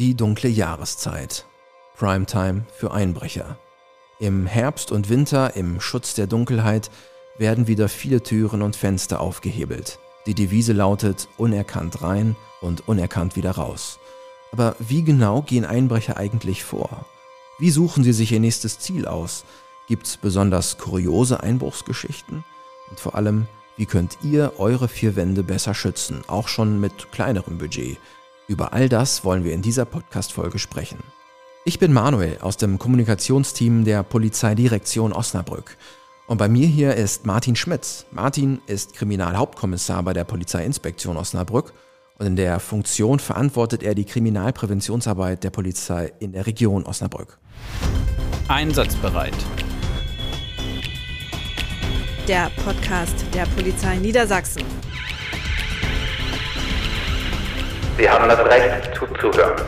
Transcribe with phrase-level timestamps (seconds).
[0.00, 1.44] Die dunkle Jahreszeit.
[1.94, 3.58] Primetime für Einbrecher.
[4.18, 6.90] Im Herbst und Winter, im Schutz der Dunkelheit,
[7.36, 9.98] werden wieder viele Türen und Fenster aufgehebelt.
[10.24, 13.98] Die Devise lautet unerkannt rein und unerkannt wieder raus.
[14.52, 17.04] Aber wie genau gehen Einbrecher eigentlich vor?
[17.58, 19.44] Wie suchen sie sich ihr nächstes Ziel aus?
[19.86, 22.42] Gibt es besonders kuriose Einbruchsgeschichten?
[22.88, 27.58] Und vor allem, wie könnt ihr eure vier Wände besser schützen, auch schon mit kleinerem
[27.58, 27.98] Budget?
[28.50, 30.98] Über all das wollen wir in dieser Podcast-Folge sprechen.
[31.64, 35.76] Ich bin Manuel aus dem Kommunikationsteam der Polizeidirektion Osnabrück.
[36.26, 38.06] Und bei mir hier ist Martin Schmitz.
[38.10, 41.72] Martin ist Kriminalhauptkommissar bei der Polizeiinspektion Osnabrück
[42.18, 47.38] und in der Funktion verantwortet er die Kriminalpräventionsarbeit der Polizei in der Region Osnabrück.
[48.48, 49.36] Einsatzbereit.
[52.26, 54.64] Der Podcast der Polizei Niedersachsen.
[58.00, 59.62] Sie haben das Recht zuzuhören.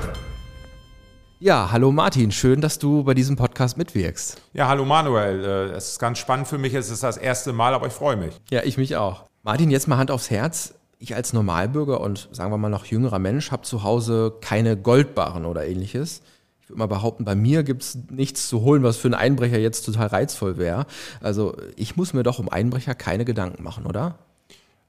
[1.39, 4.41] Ja, hallo Martin, schön, dass du bei diesem Podcast mitwirkst.
[4.55, 5.45] Ja, hallo Manuel.
[5.45, 6.73] Äh, es ist ganz spannend für mich.
[6.73, 8.41] Es ist das erste Mal, aber ich freue mich.
[8.51, 9.25] Ja, ich mich auch.
[9.43, 10.73] Martin, jetzt mal Hand aufs Herz.
[10.99, 15.45] Ich als Normalbürger und sagen wir mal noch jüngerer Mensch habe zu Hause keine Goldbarren
[15.45, 16.23] oder ähnliches.
[16.63, 19.59] Ich würde mal behaupten, bei mir gibt es nichts zu holen, was für einen Einbrecher
[19.59, 20.87] jetzt total reizvoll wäre.
[21.21, 24.15] Also ich muss mir doch um Einbrecher keine Gedanken machen, oder?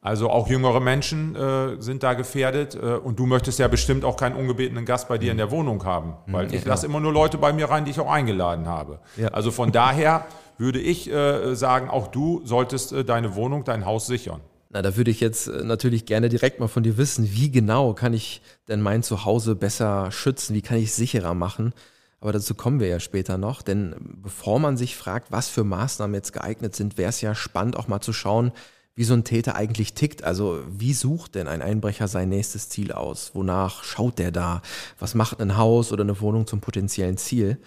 [0.04, 4.18] Also auch jüngere Menschen äh, sind da gefährdet äh, und du möchtest ja bestimmt auch
[4.18, 7.14] keinen ungebetenen Gast bei dir in der Wohnung haben, weil Ja, ich lasse immer nur
[7.14, 9.00] Leute bei mir rein, die ich auch eingeladen habe.
[9.16, 9.30] Ja.
[9.30, 10.26] Also von daher
[10.58, 14.42] würde ich äh, sagen, auch du solltest äh, deine Wohnung, dein Haus sichern.
[14.72, 17.94] Na, da würde ich jetzt äh, natürlich gerne direkt mal von dir wissen, wie genau
[17.94, 21.74] kann ich denn mein Zuhause besser schützen, wie kann ich es sicherer machen?
[22.20, 26.16] Aber dazu kommen wir ja später noch, denn bevor man sich fragt, was für Maßnahmen
[26.16, 28.52] jetzt geeignet sind, wäre es ja spannend auch mal zu schauen,
[28.96, 30.24] wie so ein Täter eigentlich tickt.
[30.24, 33.32] Also wie sucht denn ein Einbrecher sein nächstes Ziel aus?
[33.34, 34.62] Wonach schaut der da?
[35.00, 37.58] Was macht ein Haus oder eine Wohnung zum potenziellen Ziel?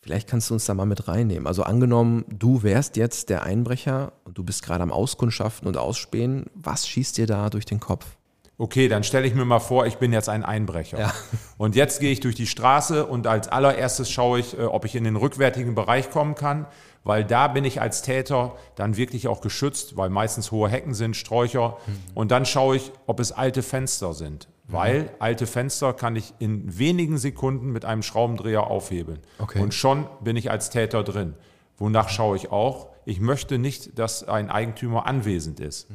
[0.00, 1.46] Vielleicht kannst du uns da mal mit reinnehmen.
[1.46, 6.46] Also angenommen, du wärst jetzt der Einbrecher und du bist gerade am Auskundschaften und Ausspähen.
[6.54, 8.06] Was schießt dir da durch den Kopf?
[8.58, 10.98] Okay, dann stelle ich mir mal vor, ich bin jetzt ein Einbrecher.
[10.98, 11.14] Ja.
[11.56, 14.94] Und jetzt gehe ich durch die Straße und als allererstes schaue ich, äh, ob ich
[14.94, 16.66] in den rückwärtigen Bereich kommen kann,
[17.02, 21.16] weil da bin ich als Täter dann wirklich auch geschützt, weil meistens hohe Hecken sind,
[21.16, 21.78] Sträucher.
[21.86, 21.96] Mhm.
[22.14, 26.78] Und dann schaue ich, ob es alte Fenster sind, weil alte Fenster kann ich in
[26.78, 29.20] wenigen Sekunden mit einem Schraubendreher aufhebeln.
[29.38, 29.60] Okay.
[29.60, 31.34] Und schon bin ich als Täter drin.
[31.78, 32.88] Wonach schaue ich auch?
[33.04, 35.88] Ich möchte nicht, dass ein Eigentümer anwesend ist.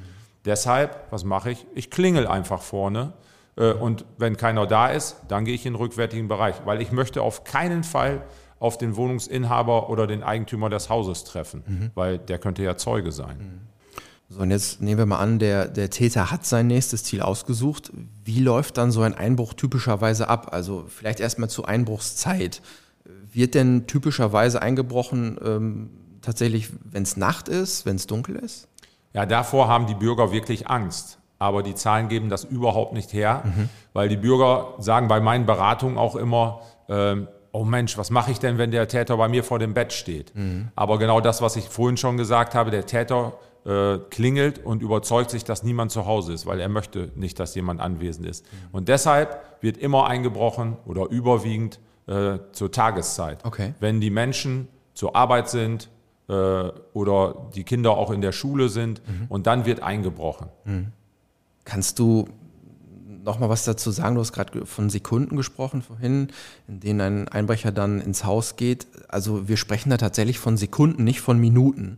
[0.45, 1.65] Deshalb, was mache ich?
[1.75, 3.13] Ich klingel einfach vorne.
[3.57, 6.91] äh, Und wenn keiner da ist, dann gehe ich in den rückwärtigen Bereich, weil ich
[6.91, 8.21] möchte auf keinen Fall
[8.59, 13.61] auf den Wohnungsinhaber oder den Eigentümer des Hauses treffen, weil der könnte ja Zeuge sein.
[14.29, 17.91] So, und jetzt nehmen wir mal an, der, der Täter hat sein nächstes Ziel ausgesucht.
[18.25, 20.49] Wie läuft dann so ein Einbruch typischerweise ab?
[20.53, 22.61] Also vielleicht erstmal zur Einbruchszeit.
[23.31, 25.89] Wird denn typischerweise eingebrochen ähm,
[26.21, 28.67] tatsächlich, wenn es Nacht ist, wenn es dunkel ist?
[29.17, 31.17] Ja, davor haben die Bürger wirklich Angst.
[31.39, 33.41] Aber die Zahlen geben das überhaupt nicht her,
[33.93, 38.37] weil die Bürger sagen bei meinen Beratungen auch immer, ähm, oh Mensch, was mache ich
[38.39, 40.33] denn, wenn der Täter bei mir vor dem Bett steht?
[40.75, 43.33] Aber genau das, was ich vorhin schon gesagt habe, der Täter
[43.65, 47.55] äh, klingelt und überzeugt sich, dass niemand zu Hause ist, weil er möchte nicht, dass
[47.55, 48.45] jemand anwesend ist.
[48.71, 53.43] Und deshalb wird immer eingebrochen oder überwiegend äh, zur Tageszeit.
[53.43, 53.73] Okay.
[53.79, 55.89] Wenn die Menschen zur Arbeit sind,
[56.29, 56.33] äh,
[56.93, 60.47] oder die Kinder auch in der Schule sind und dann wird eingebrochen.
[61.65, 62.27] Kannst du
[63.23, 64.15] noch mal was dazu sagen?
[64.15, 66.29] Du hast gerade von Sekunden gesprochen vorhin,
[66.67, 68.87] in denen ein Einbrecher dann ins Haus geht.
[69.09, 71.97] Also wir sprechen da tatsächlich von Sekunden, nicht von Minuten.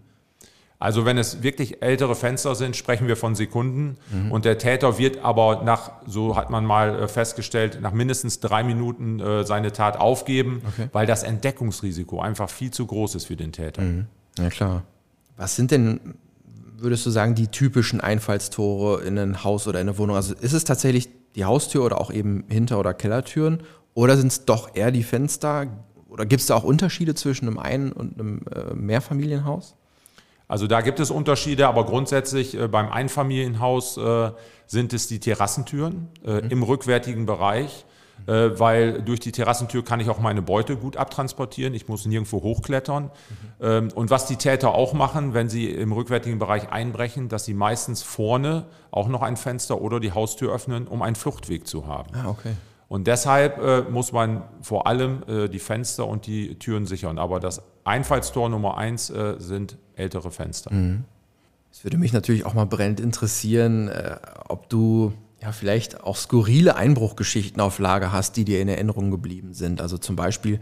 [0.81, 3.97] Also wenn es wirklich ältere Fenster sind, sprechen wir von Sekunden
[4.29, 8.63] und der Täter wird aber nach, so hat man mal äh, festgestellt, nach mindestens drei
[8.63, 10.87] Minuten äh, seine Tat aufgeben, Okay.
[10.93, 13.83] weil das Entdeckungsrisiko einfach viel zu groß ist für den Täter.
[14.41, 14.83] Ja klar.
[15.37, 16.15] Was sind denn,
[16.77, 20.15] würdest du sagen, die typischen Einfallstore in ein Haus oder in eine Wohnung?
[20.15, 23.63] Also ist es tatsächlich die Haustür oder auch eben Hinter- oder Kellertüren?
[23.93, 25.67] Oder sind es doch eher die Fenster?
[26.09, 29.75] Oder gibt es da auch Unterschiede zwischen einem Ein- und einem äh, Mehrfamilienhaus?
[30.47, 34.31] Also da gibt es Unterschiede, aber grundsätzlich äh, beim Einfamilienhaus äh,
[34.65, 37.85] sind es die Terrassentüren äh, im rückwärtigen Bereich,
[38.25, 41.73] weil durch die Terrassentür kann ich auch meine Beute gut abtransportieren.
[41.73, 43.11] Ich muss nirgendwo hochklettern.
[43.61, 47.53] Ähm, und was die Täter auch machen, wenn sie im rückwärtigen Bereich einbrechen, dass sie
[47.53, 52.09] meistens vorne auch noch ein Fenster oder die Haustür öffnen, um einen Fluchtweg zu haben.
[52.13, 52.53] Ah, okay.
[52.87, 57.19] Und deshalb äh, muss man vor allem äh, die Fenster und die Türen sichern.
[57.19, 60.71] Aber das Einfallstor Nummer eins äh, sind ältere Fenster.
[61.71, 64.15] Es würde mich natürlich auch mal brennend interessieren, äh,
[64.47, 69.53] ob du ja, vielleicht auch skurrile Einbruchgeschichten auf Lager hast, die dir in Erinnerung geblieben
[69.53, 69.81] sind.
[69.81, 70.59] Also zum Beispiel,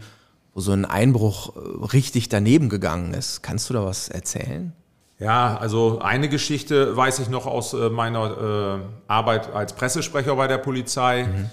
[0.54, 3.42] wo so ein Einbruch äh, richtig daneben gegangen ist.
[3.42, 4.72] Kannst du da was erzählen?
[5.18, 10.46] Ja, also eine Geschichte weiß ich noch aus äh, meiner äh, Arbeit als Pressesprecher bei
[10.46, 11.24] der Polizei.
[11.24, 11.50] Mhm.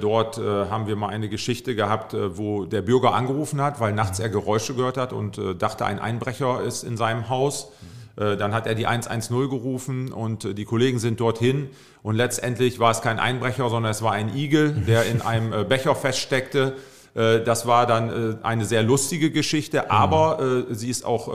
[0.00, 4.28] Dort haben wir mal eine Geschichte gehabt, wo der Bürger angerufen hat, weil nachts er
[4.28, 7.72] Geräusche gehört hat und dachte, ein Einbrecher ist in seinem Haus.
[7.80, 7.95] Mhm.
[8.16, 11.68] Dann hat er die 110 gerufen und die Kollegen sind dorthin
[12.02, 15.94] und letztendlich war es kein Einbrecher, sondern es war ein Igel, der in einem Becher
[15.94, 16.76] feststeckte.
[17.14, 19.90] Das war dann eine sehr lustige Geschichte, mhm.
[19.90, 21.32] aber sie ist auch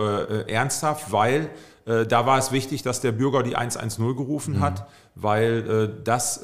[0.48, 1.50] ernsthaft, weil
[1.86, 4.62] da war es wichtig, dass der Bürger die 110 gerufen mhm.
[4.62, 6.44] hat, weil das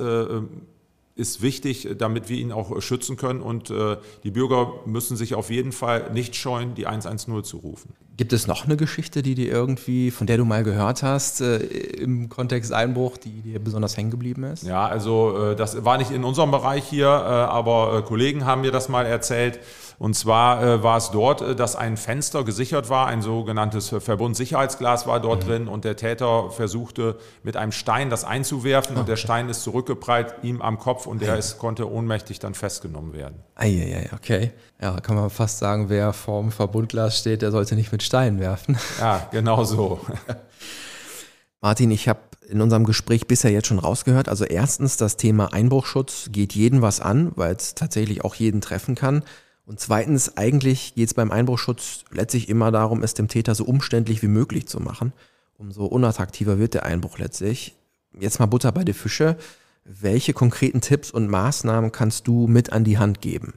[1.17, 3.41] ist wichtig, damit wir ihn auch schützen können.
[3.41, 7.93] Und äh, die Bürger müssen sich auf jeden Fall nicht scheuen, die 110 zu rufen.
[8.17, 11.57] Gibt es noch eine Geschichte, die dir irgendwie, von der du mal gehört hast, äh,
[11.57, 14.63] im Kontext Einbruch, die dir besonders hängen geblieben ist?
[14.63, 18.61] Ja, also äh, das war nicht in unserem Bereich hier, äh, aber äh, Kollegen haben
[18.61, 19.59] mir das mal erzählt.
[19.99, 25.07] Und zwar äh, war es dort, äh, dass ein Fenster gesichert war, ein sogenanntes Verbundsicherheitsglas
[25.07, 25.47] war dort mhm.
[25.47, 28.99] drin und der Täter versuchte mit einem Stein das einzuwerfen okay.
[28.99, 33.13] und der Stein ist zurückgeprallt ihm am Kopf und der ist, konnte ohnmächtig dann festgenommen
[33.13, 33.39] werden.
[33.55, 34.51] Eieiei, okay.
[34.79, 38.77] Ja, kann man fast sagen, wer vorm Verbundglas steht, der sollte nicht mit Steinen werfen.
[38.99, 39.99] Ja, genau so.
[41.61, 44.29] Martin, ich habe in unserem Gespräch bisher jetzt schon rausgehört.
[44.29, 48.95] Also erstens, das Thema Einbruchschutz geht jeden was an, weil es tatsächlich auch jeden treffen
[48.95, 49.23] kann.
[49.67, 54.21] Und zweitens, eigentlich geht es beim Einbruchschutz letztlich immer darum, es dem Täter so umständlich
[54.21, 55.11] wie möglich zu machen.
[55.57, 57.75] Umso unattraktiver wird der Einbruch letztlich.
[58.17, 59.35] Jetzt mal Butter bei die Fische.
[59.83, 63.55] Welche konkreten Tipps und Maßnahmen kannst du mit an die Hand geben?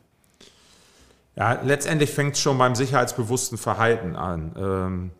[1.36, 4.56] Ja, letztendlich fängt es schon beim sicherheitsbewussten Verhalten an.
[4.58, 5.10] Ähm,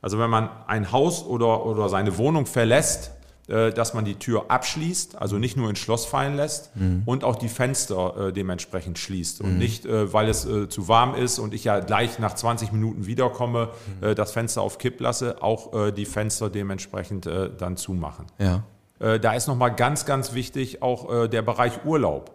[0.00, 3.10] also wenn man ein Haus oder, oder seine Wohnung verlässt,
[3.46, 7.02] dass man die Tür abschließt, also nicht nur ins Schloss fallen lässt mhm.
[7.06, 9.58] und auch die Fenster äh, dementsprechend schließt und mhm.
[9.58, 13.06] nicht, äh, weil es äh, zu warm ist und ich ja gleich nach 20 Minuten
[13.06, 13.70] wiederkomme,
[14.00, 14.08] mhm.
[14.08, 18.26] Äh, das Fenster auf Kipp lasse, auch äh, die Fenster dementsprechend dann zumachen.
[18.38, 18.62] Ja.
[18.98, 22.30] da ist nochmal ganz, ganz wichtig auch der Bereich Urlaub.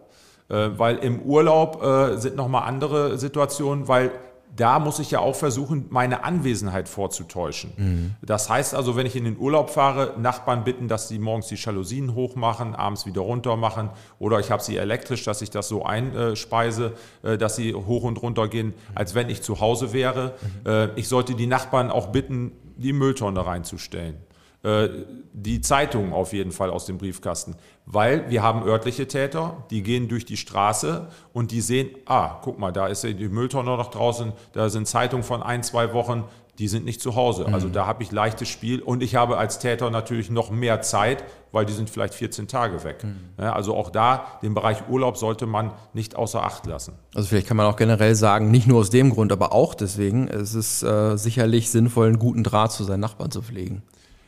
[0.48, 1.82] weil im Urlaub
[2.18, 4.12] sind nochmal andere Situationen, weil
[4.54, 7.72] da muss ich ja auch versuchen, meine Anwesenheit vorzutäuschen.
[7.76, 8.14] Mhm.
[8.20, 11.54] Das heißt also, wenn ich in den Urlaub fahre, Nachbarn bitten, dass sie morgens die
[11.54, 15.84] Jalousien hochmachen, abends wieder runter machen oder ich habe sie elektrisch, dass ich das so
[15.84, 20.34] einspeise, äh, dass sie hoch und runter gehen, als wenn ich zu Hause wäre.
[20.64, 20.70] Mhm.
[20.70, 24.16] Äh, ich sollte die Nachbarn auch bitten, die Mülltonne reinzustellen.
[24.62, 24.88] Äh,
[25.32, 27.56] die Zeitung auf jeden Fall aus dem Briefkasten.
[27.84, 32.58] Weil wir haben örtliche Täter, die gehen durch die Straße und die sehen, ah, guck
[32.58, 36.24] mal, da ist die Mülltonne noch draußen, da sind Zeitungen von ein, zwei Wochen,
[36.58, 37.46] die sind nicht zu Hause.
[37.46, 37.72] Also mhm.
[37.72, 41.64] da habe ich leichtes Spiel und ich habe als Täter natürlich noch mehr Zeit, weil
[41.64, 43.02] die sind vielleicht 14 Tage weg.
[43.02, 43.42] Mhm.
[43.42, 46.92] Also auch da, den Bereich Urlaub sollte man nicht außer Acht lassen.
[47.14, 50.28] Also vielleicht kann man auch generell sagen, nicht nur aus dem Grund, aber auch deswegen,
[50.28, 53.82] es ist äh, sicherlich sinnvoll, einen guten Draht zu seinen Nachbarn zu pflegen.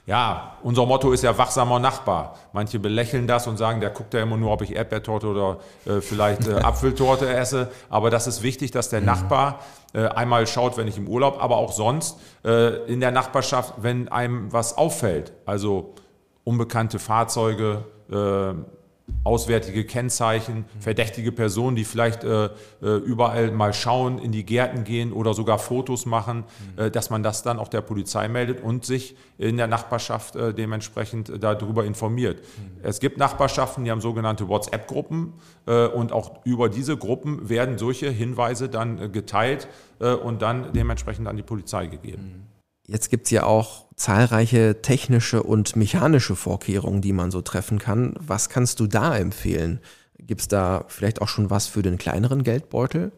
[0.06, 2.36] Ja, unser Motto ist ja wachsamer Nachbar.
[2.52, 6.02] Manche belächeln das und sagen, der guckt ja immer nur, ob ich Erdbeertorte oder äh,
[6.02, 7.70] vielleicht äh, Apfeltorte esse.
[7.88, 9.06] Aber das ist wichtig, dass der mhm.
[9.06, 9.60] Nachbar
[9.94, 14.08] äh, einmal schaut, wenn ich im Urlaub, aber auch sonst äh, in der Nachbarschaft, wenn
[14.08, 15.32] einem was auffällt.
[15.46, 15.94] Also
[16.44, 18.83] unbekannte Fahrzeuge, äh,
[19.22, 25.12] auswärtige Kennzeichen, verdächtige Personen, die vielleicht äh, äh, überall mal schauen, in die Gärten gehen
[25.12, 26.44] oder sogar Fotos machen,
[26.76, 30.54] äh, dass man das dann auch der Polizei meldet und sich in der Nachbarschaft äh,
[30.54, 32.40] dementsprechend äh, darüber informiert.
[32.40, 32.80] Mhm.
[32.82, 35.34] Es gibt Nachbarschaften, die haben sogenannte WhatsApp-Gruppen
[35.66, 39.68] äh, und auch über diese Gruppen werden solche Hinweise dann geteilt
[39.98, 42.22] und dann dementsprechend an die Polizei gegeben.
[42.22, 42.53] Mhm.
[42.86, 48.14] Jetzt gibt's ja auch zahlreiche technische und mechanische Vorkehrungen, die man so treffen kann.
[48.18, 49.80] Was kannst du da empfehlen?
[50.18, 53.12] Gibt's da vielleicht auch schon was für den kleineren Geldbeutel?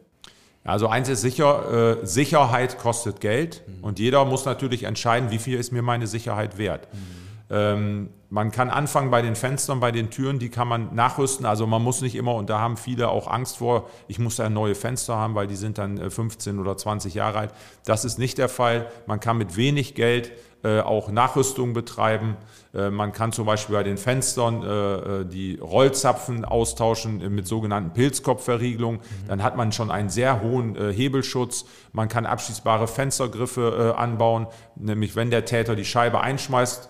[0.63, 3.83] Also eins ist sicher, äh, Sicherheit kostet Geld mhm.
[3.83, 6.87] und jeder muss natürlich entscheiden, wie viel ist mir meine Sicherheit wert.
[6.93, 7.26] Mhm.
[7.49, 11.45] Ähm, man kann anfangen bei den Fenstern, bei den Türen, die kann man nachrüsten.
[11.45, 14.49] Also man muss nicht immer, und da haben viele auch Angst vor, ich muss da
[14.49, 17.53] neue Fenster haben, weil die sind dann 15 äh, oder 20 Jahre alt.
[17.85, 18.87] Das ist nicht der Fall.
[19.05, 22.35] Man kann mit wenig Geld äh, auch Nachrüstung betreiben.
[22.73, 27.47] Äh, man kann zum Beispiel bei den Fenstern äh, äh die Rollzapfen austauschen äh, mit
[27.47, 28.95] sogenannten Pilzkopfverriegelung.
[28.95, 29.27] Mhm.
[29.27, 31.65] Dann hat man schon einen sehr hohen Hebelschutz.
[31.93, 36.89] Man kann abschließbare Fenstergriffe anbauen, nämlich wenn der Täter die Scheibe einschmeißt,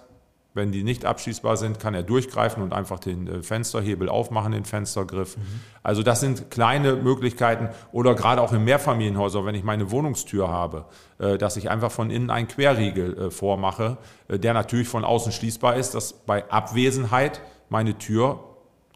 [0.57, 4.65] wenn die nicht abschließbar sind, kann er durchgreifen und einfach den äh, Fensterhebel aufmachen, den
[4.65, 5.37] Fenstergriff.
[5.37, 5.41] Mhm.
[5.83, 10.83] Also das sind kleine Möglichkeiten oder gerade auch in Mehrfamilienhäusern, wenn ich meine Wohnungstür habe,
[11.19, 13.97] äh, dass ich einfach von innen einen Querriegel äh, vormache,
[14.27, 18.43] der natürlich von außen schließbar ist, dass bei Abwesenheit meine Tür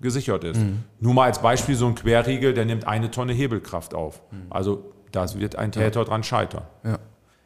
[0.02, 0.58] gesichert ist.
[0.58, 0.84] Mhm.
[1.00, 4.22] Nur mal als Beispiel so ein Querriegel, der nimmt eine Tonne Hebelkraft auf.
[4.32, 4.48] Mhm.
[4.50, 6.06] Also da wird ein Täter ja.
[6.06, 6.64] dran scheitern.
[6.84, 7.00] Ja.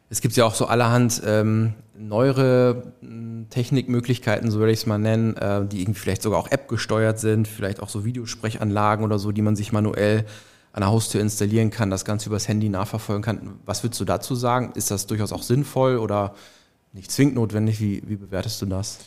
[0.08, 4.98] Es gibt ja auch so allerhand ähm, neuere hm, Technikmöglichkeiten, so würde ich es mal
[4.98, 9.18] nennen, äh, die irgendwie vielleicht sogar auch App gesteuert sind, vielleicht auch so Videosprechanlagen oder
[9.18, 10.24] so, die man sich manuell
[10.72, 13.60] an der Haustür installieren kann, das Ganze übers Handy nachverfolgen kann.
[13.64, 14.72] Was würdest du dazu sagen?
[14.74, 16.34] Ist das durchaus auch sinnvoll oder
[16.92, 17.80] nicht zwingend notwendig?
[17.80, 18.98] Wie, wie bewertest du das?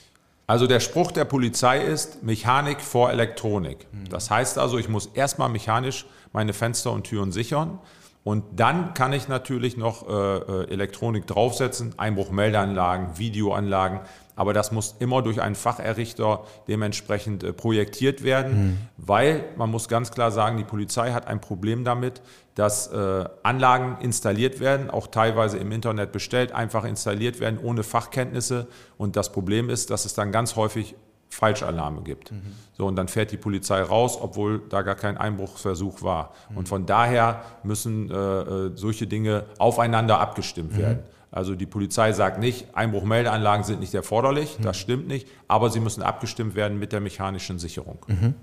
[0.48, 3.86] Also der Spruch der Polizei ist Mechanik vor Elektronik.
[3.92, 4.10] Mhm.
[4.10, 7.78] Das heißt also, ich muss erstmal mechanisch meine Fenster und Türen sichern.
[8.24, 14.02] Und dann kann ich natürlich noch äh, äh, Elektronik draufsetzen, Einbruchmeldeanlagen, Videoanlagen.
[14.36, 18.78] Aber das muss immer durch einen Facherrichter dementsprechend äh, projektiert werden, mhm.
[18.98, 22.22] weil man muss ganz klar sagen, die Polizei hat ein Problem damit,
[22.56, 28.68] dass äh, Anlagen installiert werden, auch teilweise im Internet bestellt, einfach installiert werden ohne Fachkenntnisse.
[28.98, 30.96] Und das Problem ist, dass es dann ganz häufig
[31.30, 32.32] Falschalarme gibt.
[32.32, 32.42] Mhm.
[32.78, 36.34] So, und dann fährt die Polizei raus, obwohl da gar kein Einbruchsversuch war.
[36.50, 36.58] Mhm.
[36.58, 40.78] Und von daher müssen äh, äh solche Dinge aufeinander abgestimmt mhm.
[40.78, 41.00] werden.
[41.32, 44.82] Also die Polizei sagt nicht, Einbruchmeldeanlagen sind nicht erforderlich, das mhm.
[44.82, 48.00] stimmt nicht, aber sie müssen abgestimmt werden mit der mechanischen Sicherung.
[48.08, 48.34] Mhm.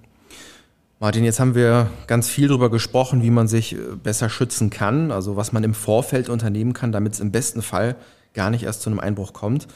[0.98, 5.10] Martin, jetzt haben wir ganz viel darüber gesprochen, wie man sich äh, besser schützen kann,
[5.10, 7.96] also was man im Vorfeld unternehmen kann, damit es im besten Fall
[8.32, 9.66] gar nicht erst zu einem Einbruch kommt.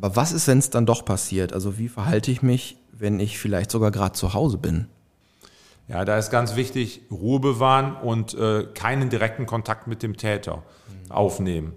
[0.00, 1.52] Aber was ist, wenn es dann doch passiert?
[1.52, 4.86] Also wie verhalte ich mich, wenn ich vielleicht sogar gerade zu Hause bin?
[5.88, 10.56] Ja, da ist ganz wichtig, Ruhe bewahren und äh, keinen direkten Kontakt mit dem Täter
[11.06, 11.10] mhm.
[11.10, 11.72] aufnehmen.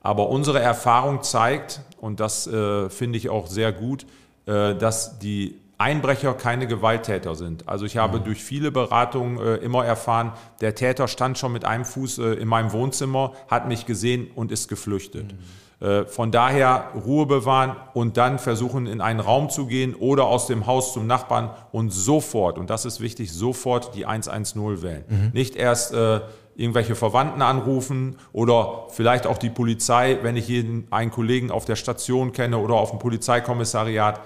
[0.00, 4.06] Aber unsere Erfahrung zeigt, und das äh, finde ich auch sehr gut,
[4.46, 7.68] äh, dass die Einbrecher keine Gewalttäter sind.
[7.68, 8.24] Also ich habe mhm.
[8.24, 12.48] durch viele Beratungen äh, immer erfahren, der Täter stand schon mit einem Fuß äh, in
[12.48, 15.32] meinem Wohnzimmer, hat mich gesehen und ist geflüchtet.
[15.32, 15.38] Mhm.
[15.78, 20.46] Äh, von daher Ruhe bewahren und dann versuchen, in einen Raum zu gehen oder aus
[20.46, 25.04] dem Haus zum Nachbarn und sofort, und das ist wichtig, sofort die 110 wählen.
[25.06, 25.30] Mhm.
[25.34, 26.20] Nicht erst äh,
[26.54, 31.76] irgendwelche Verwandten anrufen oder vielleicht auch die Polizei, wenn ich jeden einen Kollegen auf der
[31.76, 34.20] Station kenne oder auf dem Polizeikommissariat.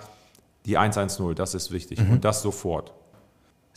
[0.66, 2.12] Die 110, das ist wichtig mhm.
[2.12, 2.92] und das sofort.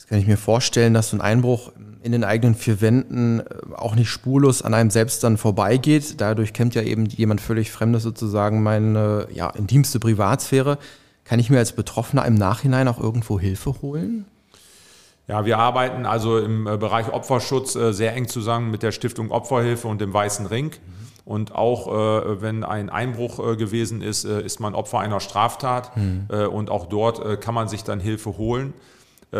[0.04, 3.44] Das kann ich mir vorstellen, dass so ein Einbruch in den eigenen vier Wänden äh,
[3.74, 6.20] auch nicht spurlos an einem selbst dann vorbeigeht.
[6.20, 10.76] Dadurch kennt ja eben jemand völlig Fremdes sozusagen meine ja, intimste Privatsphäre.
[11.24, 14.26] Kann ich mir als Betroffener im Nachhinein auch irgendwo Hilfe holen?
[15.26, 19.30] Ja, wir arbeiten also im äh, Bereich Opferschutz äh, sehr eng zusammen mit der Stiftung
[19.30, 20.72] Opferhilfe und dem Weißen Ring.
[21.24, 21.86] Und auch
[22.42, 25.96] wenn ein Einbruch gewesen ist, ist man Opfer einer Straftat.
[25.96, 26.28] Mhm.
[26.52, 28.74] und auch dort kann man sich dann Hilfe holen.
[29.32, 29.36] Äh,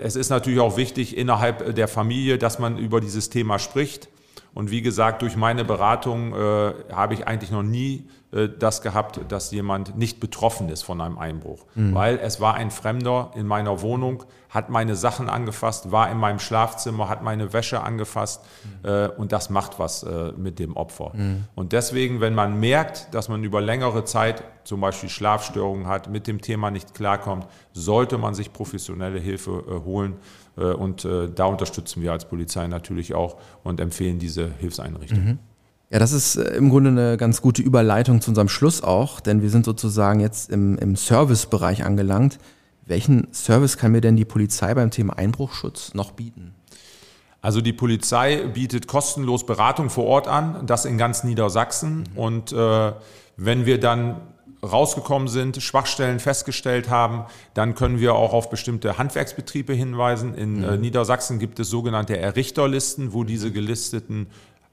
[0.00, 4.08] es ist natürlich auch wichtig innerhalb der Familie, dass man über dieses Thema spricht.
[4.54, 8.23] Und wie gesagt, durch meine Beratung äh, habe ich eigentlich noch nie äh,
[8.58, 11.66] das gehabt, dass jemand nicht betroffen ist von einem Einbruch.
[11.74, 11.94] Mhm.
[11.94, 16.40] Weil es war ein Fremder in meiner Wohnung, hat meine Sachen angefasst, war in meinem
[16.40, 18.42] Schlafzimmer, hat meine Wäsche angefasst
[18.82, 18.88] mhm.
[18.88, 21.12] äh, und das macht was äh, mit dem Opfer.
[21.14, 21.44] Mhm.
[21.54, 26.26] Und deswegen, wenn man merkt, dass man über längere Zeit zum Beispiel Schlafstörungen hat, mit
[26.26, 30.16] dem Thema nicht klarkommt, sollte man sich professionelle Hilfe äh, holen.
[30.56, 35.40] Äh, und da unterstützen wir als Polizei natürlich auch und empfehlen diese Hilfseinrichtungen.
[35.94, 39.42] Ja, das ist äh, im Grunde eine ganz gute Überleitung zu unserem Schluss auch, denn
[39.42, 42.38] wir sind sozusagen jetzt im, im Servicebereich angelangt.
[42.84, 46.52] Welchen Service kann mir denn die Polizei beim Thema Einbruchschutz noch bieten?
[47.40, 51.98] Also die Polizei bietet kostenlos Beratung vor Ort an, das in ganz Niedersachsen.
[51.98, 52.18] Mhm.
[52.18, 52.92] Und äh,
[53.36, 54.20] wenn wir dann
[54.64, 60.34] rausgekommen sind, Schwachstellen festgestellt haben, dann können wir auch auf bestimmte Handwerksbetriebe hinweisen.
[60.34, 60.64] In mhm.
[60.64, 64.26] äh, Niedersachsen gibt es sogenannte Errichterlisten, wo diese gelisteten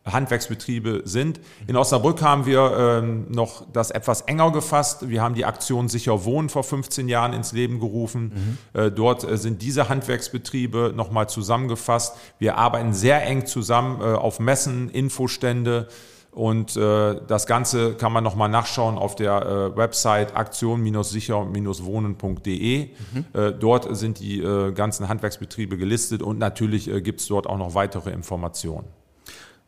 [0.05, 1.39] Handwerksbetriebe sind.
[1.67, 5.08] In Osnabrück haben wir ähm, noch das etwas enger gefasst.
[5.10, 8.58] Wir haben die Aktion Sicher Wohnen vor 15 Jahren ins Leben gerufen.
[8.74, 8.79] Mhm.
[8.79, 12.17] Äh, dort äh, sind diese Handwerksbetriebe nochmal zusammengefasst.
[12.39, 15.88] Wir arbeiten sehr eng zusammen äh, auf Messen, Infostände.
[16.31, 22.86] Und äh, das Ganze kann man nochmal nachschauen auf der äh, Website aktion-sicher-wohnen.de.
[22.86, 22.89] Mhm.
[23.34, 24.41] Äh, dort sind die
[24.74, 28.88] ganzen Handwerksbetriebe gelistet und natürlich äh, gibt es dort auch noch weitere Informationen.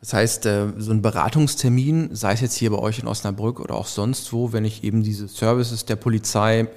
[0.04, 3.74] Das heißt, äh, so ein Beratungstermin, sei es jetzt hier bei euch in Osnabrück oder
[3.74, 6.68] auch sonst wo, wenn ich eben diese Services der Polizei,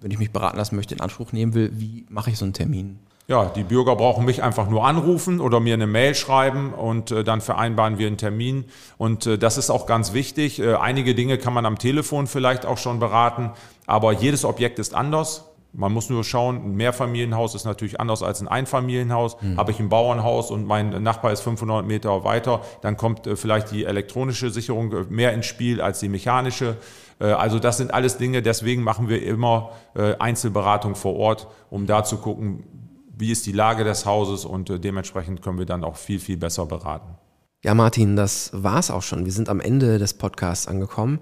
[0.00, 2.54] wenn ich mich beraten lassen möchte, in Anspruch nehmen will, wie mache ich so einen
[2.54, 2.98] Termin?
[3.28, 7.24] Ja, die Bürger brauchen mich einfach nur anrufen oder mir eine Mail schreiben und äh,
[7.24, 8.64] dann vereinbaren wir einen Termin.
[8.96, 10.58] Und äh, das ist auch ganz wichtig.
[10.58, 13.50] Äh, einige Dinge kann man am Telefon vielleicht auch schon beraten,
[13.86, 15.44] aber jedes Objekt ist anders.
[15.74, 19.40] Man muss nur schauen, ein Mehrfamilienhaus ist natürlich anders als ein Einfamilienhaus.
[19.40, 19.56] Mhm.
[19.56, 23.70] Habe ich ein Bauernhaus und mein Nachbar ist 500 Meter weiter, dann kommt äh, vielleicht
[23.70, 26.76] die elektronische Sicherung äh, mehr ins Spiel als die mechanische.
[27.18, 32.02] Äh, also das sind alles Dinge, deswegen machen wir immer Einzelberatung vor Ort, um da
[32.02, 32.64] zu gucken,
[33.14, 36.64] wie ist die Lage des Hauses und dementsprechend können wir dann auch viel, viel besser
[36.64, 37.18] beraten.
[37.62, 39.26] Ja, Martin, das war's auch schon.
[39.26, 41.20] Wir sind am Ende des Podcasts angekommen.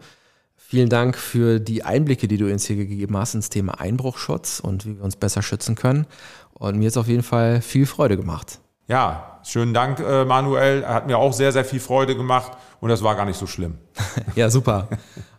[0.66, 4.86] Vielen Dank für die Einblicke, die du uns hier gegeben hast ins Thema Einbruchschutz und
[4.86, 6.06] wie wir uns besser schützen können.
[6.52, 8.60] Und mir hat es auf jeden Fall viel Freude gemacht.
[8.86, 10.86] Ja, schönen Dank, äh, Manuel.
[10.86, 13.78] Hat mir auch sehr, sehr viel Freude gemacht und das war gar nicht so schlimm.
[14.36, 14.88] ja, super.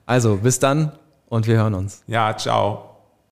[0.06, 0.92] Also, bis dann
[1.28, 2.04] und wir hören uns.
[2.08, 2.91] Ja, ciao.